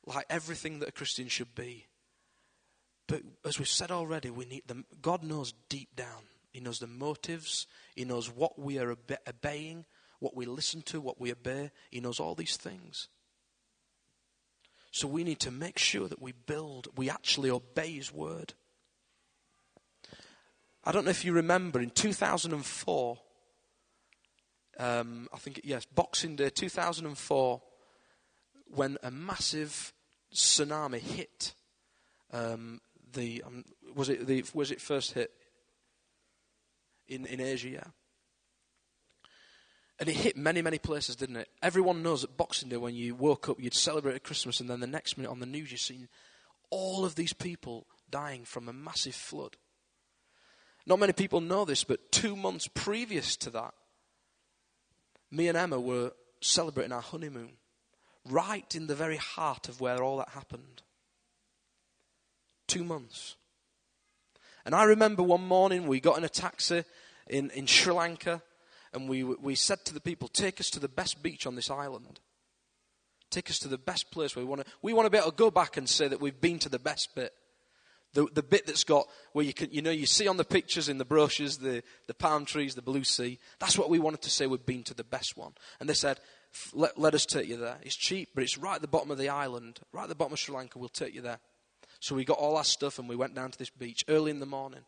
[0.07, 1.87] like everything that a Christian should be.
[3.07, 4.87] But as we've said already, we need them.
[5.03, 6.23] God knows deep down.
[6.53, 7.67] He knows the motives.
[7.95, 8.97] He knows what we are
[9.29, 9.85] obeying,
[10.21, 11.71] what we listen to, what we obey.
[11.91, 13.09] He knows all these things.
[14.97, 18.55] So we need to make sure that we build, we actually obey His word.
[20.83, 23.19] I don't know if you remember in 2004,
[24.79, 27.61] um, I think, yes, Boxing Day 2004,
[28.69, 29.93] when a massive
[30.35, 31.53] tsunami hit
[32.33, 32.81] um,
[33.13, 35.31] the, um, was it the, was it first hit
[37.07, 37.85] in, in Asia, yeah.
[39.99, 41.49] And it hit many, many places, didn't it?
[41.63, 44.87] Everyone knows that Boxing Day, when you woke up, you'd celebrate Christmas, and then the
[44.87, 46.09] next minute on the news, you've seen
[46.71, 49.57] all of these people dying from a massive flood.
[50.87, 53.75] Not many people know this, but two months previous to that,
[55.31, 57.53] me and Emma were celebrating our honeymoon
[58.29, 60.83] right in the very heart of where all that happened.
[62.67, 63.37] Two months.
[64.65, 66.85] And I remember one morning we got in a taxi
[67.29, 68.43] in, in Sri Lanka
[68.97, 71.71] and we, we said to the people, Take us to the best beach on this
[71.71, 72.19] island.
[73.31, 74.73] Take us to the best place where we want to.
[74.81, 76.79] We want to be able to go back and say that we've been to the
[76.79, 77.33] best bit.
[78.15, 80.89] The, the bit that's got, where you can, you know, you see on the pictures
[80.89, 83.39] in the brochures, the, the palm trees, the blue sea.
[83.59, 85.53] That's what we wanted to say we've been to the best one.
[85.79, 86.19] And they said,
[86.73, 87.77] let, let us take you there.
[87.83, 90.33] It's cheap, but it's right at the bottom of the island, right at the bottom
[90.33, 90.79] of Sri Lanka.
[90.79, 91.41] We'll take you there.
[92.01, 94.41] So we got all our stuff and we went down to this beach early in
[94.41, 94.85] the morning.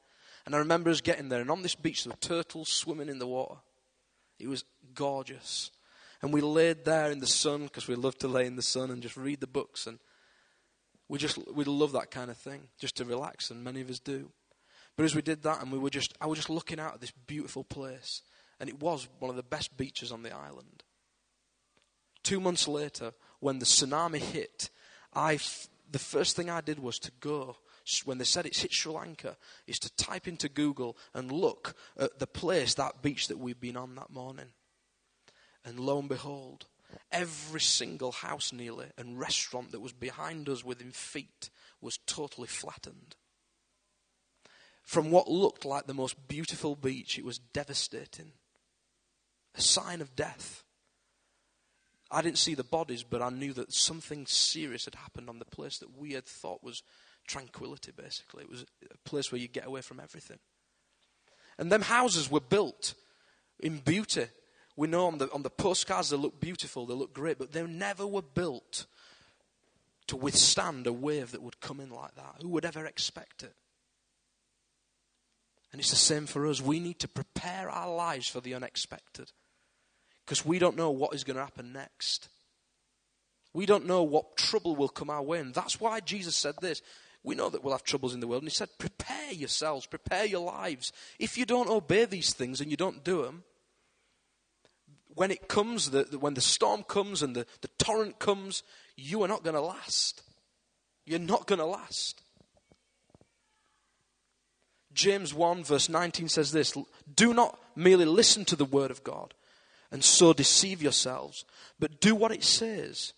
[0.47, 3.19] And I remember us getting there, and on this beach there were turtles swimming in
[3.19, 3.56] the water.
[4.38, 4.64] It was
[4.94, 5.70] gorgeous.
[6.22, 8.90] And we laid there in the sun because we love to lay in the sun
[8.90, 9.98] and just read the books and
[11.08, 13.98] we just we love that kind of thing, just to relax, and many of us
[13.98, 14.30] do.
[14.96, 17.00] But as we did that, and we were just, I was just looking out at
[17.00, 18.22] this beautiful place,
[18.60, 20.82] and it was one of the best beaches on the island.
[22.22, 24.70] Two months later, when the tsunami hit,
[25.14, 25.38] I,
[25.90, 27.56] the first thing I did was to go
[28.04, 29.36] when they said it's hit Sri Lanka,
[29.66, 33.76] is to type into Google and look at the place, that beach that we've been
[33.76, 34.52] on that morning.
[35.64, 36.66] And lo and behold,
[37.10, 43.16] Every single house nearly and restaurant that was behind us within feet was totally flattened.
[44.82, 48.32] From what looked like the most beautiful beach, it was devastating.
[49.54, 50.64] A sign of death.
[52.10, 55.44] I didn't see the bodies, but I knew that something serious had happened on the
[55.44, 56.82] place that we had thought was
[57.29, 58.42] tranquility, basically.
[58.42, 60.38] It was a place where you get away from everything.
[61.58, 62.94] And them houses were built
[63.60, 64.26] in beauty.
[64.76, 67.64] We know on the, on the postcards they look beautiful, they look great, but they
[67.64, 68.87] never were built
[70.08, 72.37] to withstand a wave that would come in like that.
[72.42, 73.54] Who would ever expect it?
[75.70, 76.62] And it's the same for us.
[76.62, 79.33] We need to prepare our lives for the unexpected
[80.24, 82.29] because we don't know what is going to happen next.
[83.52, 85.40] We don't know what trouble will come our way.
[85.40, 86.81] And that's why Jesus said this.
[87.25, 88.42] We know that we'll have troubles in the world.
[88.42, 90.92] And he said, prepare yourselves, prepare your lives.
[91.19, 93.44] If you don't obey these things and you don't do them,
[95.14, 98.62] when it comes, the, the, when the storm comes and the, the torrent comes,
[98.96, 100.23] you are not going to last.
[101.04, 102.23] You're not going to last.
[104.92, 106.75] James 1, verse 19 says this
[107.14, 109.35] Do not merely listen to the word of God
[109.90, 111.44] and so deceive yourselves,
[111.79, 113.12] but do what it says.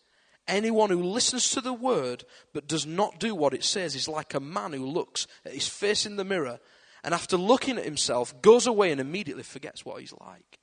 [0.49, 4.35] Anyone who listens to the word but does not do what it says is like
[4.35, 6.59] a man who looks at his face in the mirror
[7.05, 10.59] and after looking at himself goes away and immediately forgets what he's like.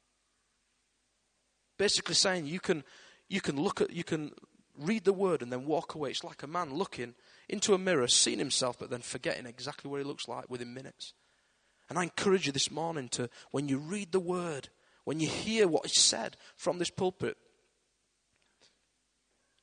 [1.78, 2.84] Basically saying you can
[3.30, 4.32] you can look at you can
[4.78, 6.12] read the word and then walk away.
[6.12, 7.16] It's like a man looking
[7.50, 11.14] into a mirror, seeing himself, but then forgetting exactly what he looks like within minutes.
[11.90, 14.70] And I encourage you this morning to, when you read the word,
[15.06, 17.38] when you hear what is said from this pulpit,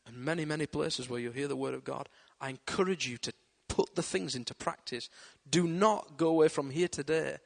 [0.06, 2.08] and many, many places where you hear the word of God,
[2.40, 3.32] I encourage you to
[3.68, 5.08] put the things into practice.
[5.48, 7.38] Do not go away from here today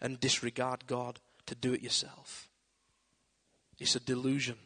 [0.00, 2.48] and disregard God to do it yourself.
[3.78, 4.56] It's a delusion.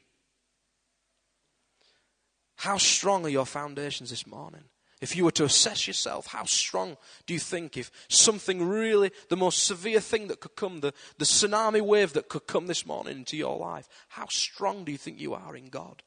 [2.57, 4.65] How strong are your foundations this morning?
[5.01, 9.37] If you were to assess yourself, how strong do you think if something really, the
[9.37, 13.19] most severe thing that could come, the, the tsunami wave that could come this morning
[13.19, 16.03] into your life, how strong do you think you are in God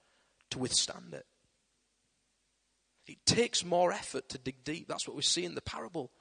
[0.51, 1.25] to withstand it?
[3.07, 4.87] It takes more effort to dig deep.
[4.87, 6.11] That's what we see in the parable.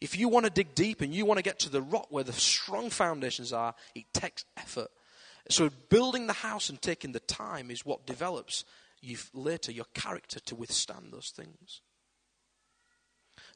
[0.00, 2.24] If you want to dig deep and you want to get to the rock where
[2.24, 4.88] the strong foundations are, it takes effort.
[5.48, 8.64] So building the house and taking the time is what develops
[9.00, 11.80] you've later your character to withstand those things.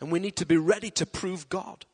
[0.00, 1.84] And we need to be ready to prove God.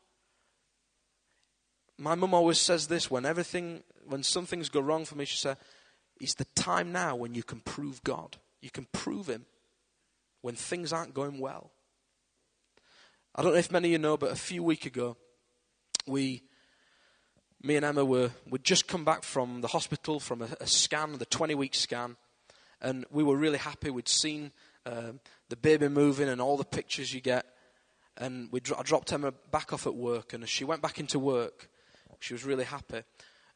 [1.97, 5.37] My mum always says this when everything, when some things go wrong for me, she
[5.37, 5.57] said,
[6.19, 8.37] It's the time now when you can prove God.
[8.61, 9.45] You can prove Him
[10.41, 11.71] when things aren't going well.
[13.35, 15.15] I don't know if many of you know, but a few weeks ago,
[16.05, 16.43] we,
[17.61, 21.17] me and Emma were, we'd just come back from the hospital from a, a scan,
[21.17, 22.17] the 20 week scan
[22.81, 23.89] and we were really happy.
[23.89, 24.51] We'd seen
[24.85, 27.45] um, the baby moving and all the pictures you get.
[28.17, 30.99] And we dro- I dropped Emma back off at work, and as she went back
[30.99, 31.69] into work,
[32.19, 33.03] she was really happy.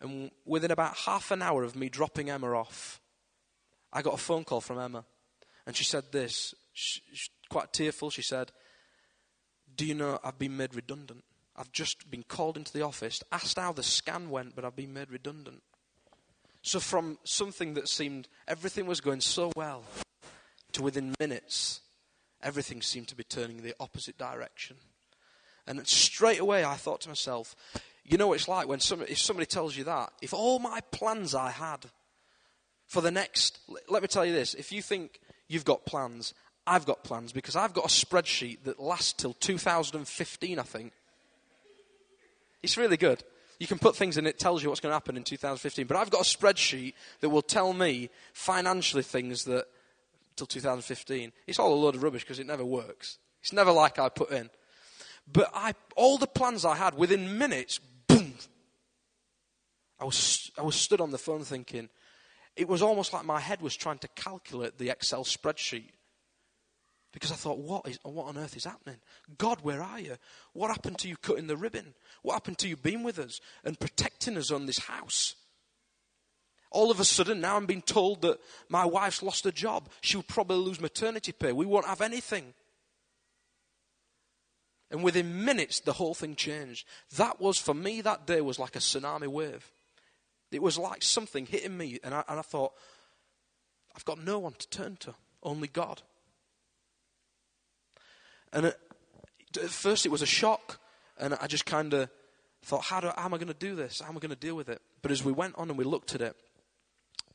[0.04, 3.00] And within about half an hour of me dropping Emma off,
[3.92, 5.06] I got a phone call from Emma.
[5.66, 8.10] And she said this, she, she, quite tearful.
[8.10, 8.52] She said,
[9.76, 11.24] Do you know I've been made redundant?
[11.56, 14.94] I've just been called into the office, asked how the scan went, but I've been
[14.94, 15.62] made redundant.
[16.64, 19.84] So, from something that seemed everything was going so well
[20.72, 21.82] to within minutes,
[22.42, 24.78] everything seemed to be turning the opposite direction.
[25.68, 27.56] And straight away, I thought to myself,
[28.06, 30.82] you know what it's like when somebody, if somebody tells you that, if all my
[30.92, 31.86] plans I had
[32.86, 36.34] for the next, let me tell you this, if you think you've got plans,
[36.68, 40.94] I've got plans because I've got a spreadsheet that lasts till 2015, I think.
[42.62, 43.24] It's really good.
[43.60, 45.86] You can put things in it tells you what's going to happen in 2015.
[45.88, 49.66] But I've got a spreadsheet that will tell me financially things that
[50.36, 51.32] till 2015.
[51.48, 53.18] It's all a load of rubbish because it never works.
[53.42, 54.50] It's never like I put in.
[55.32, 57.80] But I, all the plans I had within minutes.
[60.04, 61.88] I was, I was stood on the phone thinking,
[62.58, 65.92] it was almost like my head was trying to calculate the Excel spreadsheet.
[67.14, 68.98] Because I thought, what, is, what on earth is happening?
[69.38, 70.18] God, where are you?
[70.52, 71.94] What happened to you cutting the ribbon?
[72.22, 75.36] What happened to you being with us and protecting us on this house?
[76.70, 79.88] All of a sudden, now I'm being told that my wife's lost her job.
[80.02, 81.54] She'll probably lose maternity pay.
[81.54, 82.54] We won't have anything.
[84.92, 86.86] And within minutes, the whole thing changed.
[87.16, 89.72] That was, for me, that day was like a tsunami wave.
[90.54, 92.74] It was like something hitting me, and I, and I thought,
[93.96, 96.02] I've got no one to turn to, only God.
[98.52, 98.78] And at,
[99.70, 100.80] first it was a shock,
[101.20, 102.10] and I just kind of
[102.64, 104.00] thought, how, do, how am I going to do this?
[104.00, 104.82] How am I going to deal with it?
[105.02, 106.36] But as we went on and we looked at it,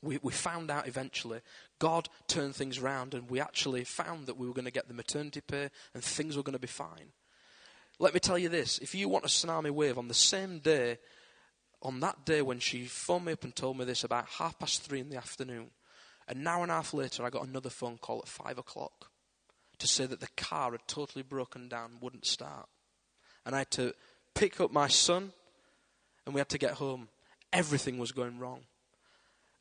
[0.00, 1.40] We, we found out eventually.
[1.80, 4.94] God turned things around, and we actually found that we were going to get the
[4.94, 7.12] maternity pay and things were going to be fine.
[7.98, 10.98] Let me tell you this if you want a tsunami wave on the same day,
[11.82, 14.82] on that day when she phoned me up and told me this about half past
[14.82, 15.70] three in the afternoon,
[16.26, 19.10] an hour and a half later, I got another phone call at five o'clock
[19.78, 22.68] to say that the car had totally broken down, wouldn't start.
[23.46, 23.94] And I had to
[24.34, 25.32] pick up my son,
[26.26, 27.08] and we had to get home.
[27.52, 28.62] Everything was going wrong.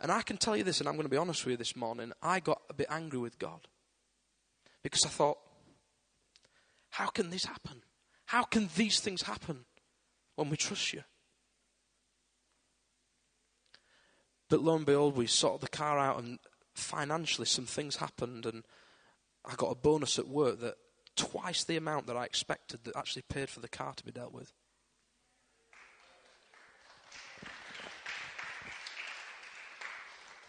[0.01, 1.75] And I can tell you this, and I'm going to be honest with you this
[1.75, 3.67] morning, I got a bit angry with God.
[4.83, 5.37] Because I thought,
[6.89, 7.81] how can this happen?
[8.25, 9.65] How can these things happen
[10.35, 11.03] when we trust you?
[14.49, 16.39] But lo and behold, we sorted the car out, and
[16.73, 18.63] financially, some things happened, and
[19.45, 20.75] I got a bonus at work that
[21.15, 24.33] twice the amount that I expected that actually paid for the car to be dealt
[24.33, 24.53] with.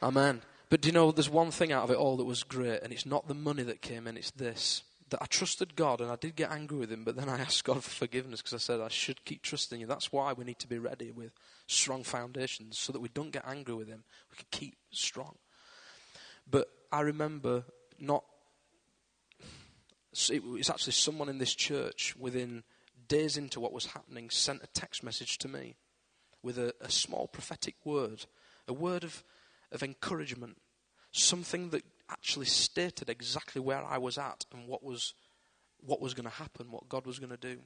[0.03, 0.42] Amen.
[0.70, 2.92] But do you know, there's one thing out of it all that was great, and
[2.92, 4.82] it's not the money that came in, it's this.
[5.11, 7.64] That I trusted God and I did get angry with Him, but then I asked
[7.64, 9.86] God for forgiveness because I said I should keep trusting you.
[9.86, 11.32] That's why we need to be ready with
[11.69, 14.03] strong foundations so that we don't get angry with Him.
[14.31, 15.37] We can keep strong.
[16.51, 17.64] But I remember
[18.01, 18.25] not.
[20.12, 22.64] It's actually someone in this church within
[23.07, 25.77] days into what was happening sent a text message to me
[26.43, 28.25] with a, a small prophetic word,
[28.66, 29.23] a word of
[29.73, 30.57] of encouragement,
[31.12, 35.14] something that actually stated exactly where I was at and what was,
[35.81, 37.59] what was going to happen, what God was going to do.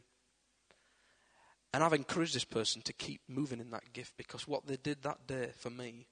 [1.74, 5.02] And I've encouraged this person to keep moving in that gift because what they did
[5.02, 6.06] that day for me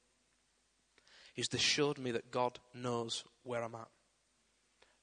[1.37, 3.89] is they showed me that God knows where I'm at.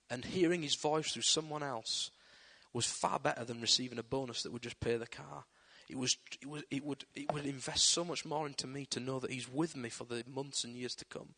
[0.10, 2.12] And hearing his voice through someone else
[2.74, 5.45] was far better than receiving a bonus that would just pay the car.
[5.89, 8.99] It, was, it, was, it, would, it would invest so much more into me to
[8.99, 11.30] know that He's with me for the months and years to come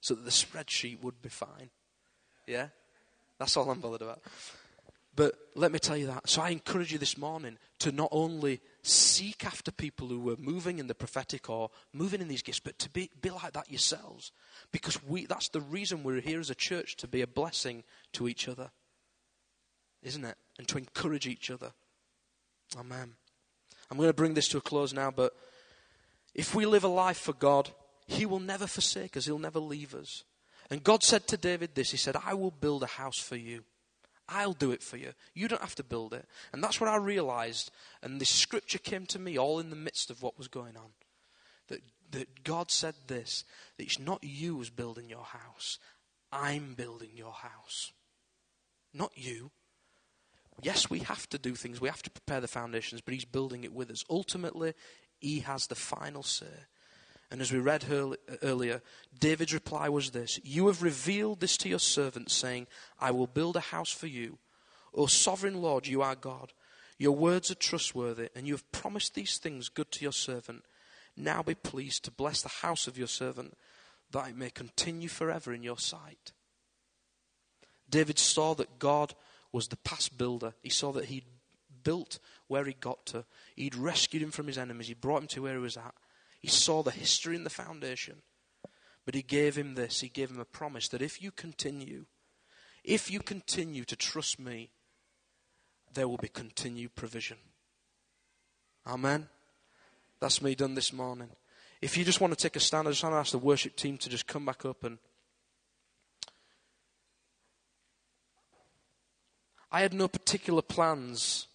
[0.00, 1.70] so that the spreadsheet would be fine.
[2.46, 2.68] Yeah?
[3.38, 4.20] That's all I'm bothered about.
[5.16, 6.28] But let me tell you that.
[6.28, 10.78] So I encourage you this morning to not only seek after people who are moving
[10.78, 14.32] in the prophetic or moving in these gifts, but to be, be like that yourselves.
[14.72, 17.84] Because we, that's the reason we're here as a church to be a blessing
[18.14, 18.70] to each other.
[20.02, 20.36] Isn't it?
[20.58, 21.72] And to encourage each other.
[22.78, 23.14] Amen.
[23.90, 25.32] I'm going to bring this to a close now, but
[26.34, 27.70] if we live a life for God,
[28.06, 30.24] He will never forsake us, He'll never leave us.
[30.70, 33.64] And God said to David this He said, I will build a house for you.
[34.28, 35.12] I'll do it for you.
[35.34, 36.26] You don't have to build it.
[36.52, 37.70] And that's what I realized.
[38.02, 40.90] And this scripture came to me all in the midst of what was going on.
[41.68, 41.80] That,
[42.12, 43.44] that God said this
[43.76, 45.78] that it's not you who's building your house,
[46.32, 47.92] I'm building your house.
[48.92, 49.50] Not you.
[50.62, 53.64] Yes, we have to do things, we have to prepare the foundations, but He's building
[53.64, 54.04] it with us.
[54.08, 54.74] Ultimately,
[55.20, 56.46] He has the final say.
[57.30, 57.86] And as we read
[58.42, 58.82] earlier,
[59.18, 62.66] David's reply was this You have revealed this to your servant, saying,
[63.00, 64.38] I will build a house for you.
[64.94, 66.52] O sovereign Lord, you are God.
[66.98, 70.64] Your words are trustworthy, and you have promised these things good to your servant.
[71.16, 73.56] Now be pleased to bless the house of your servant,
[74.12, 76.32] that it may continue forever in your sight.
[77.90, 79.14] David saw that God
[79.52, 80.54] was the past builder.
[80.62, 81.24] He saw that he'd
[81.82, 82.18] built
[82.48, 83.24] where he got to.
[83.56, 84.88] He'd rescued him from his enemies.
[84.88, 85.94] He brought him to where he was at.
[86.44, 88.20] He saw the history and the foundation.
[89.06, 90.00] But he gave him this.
[90.00, 92.04] He gave him a promise that if you continue,
[92.84, 94.68] if you continue to trust me,
[95.94, 97.38] there will be continued provision.
[98.86, 99.30] Amen.
[100.20, 101.30] That's me done this morning.
[101.80, 103.74] If you just want to take a stand, I just want to ask the worship
[103.74, 104.98] team to just come back up and.
[109.72, 111.46] I had no particular plans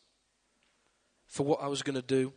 [1.27, 2.33] for what I was going to do.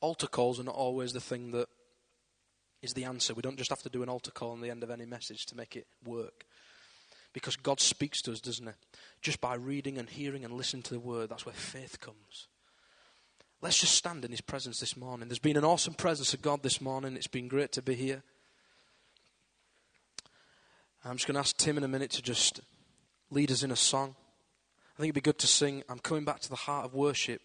[0.00, 1.68] Altar calls are not always the thing that
[2.82, 3.34] is the answer.
[3.34, 5.46] We don't just have to do an altar call on the end of any message
[5.46, 6.44] to make it work.
[7.32, 8.72] Because God speaks to us, doesn't He?
[9.22, 12.48] Just by reading and hearing and listening to the word, that's where faith comes.
[13.62, 15.28] Let's just stand in His presence this morning.
[15.28, 17.16] There's been an awesome presence of God this morning.
[17.16, 18.22] It's been great to be here.
[21.04, 22.60] I'm just going to ask Tim in a minute to just
[23.30, 24.14] lead us in a song.
[24.94, 27.40] I think it'd be good to sing I'm coming back to the heart of worship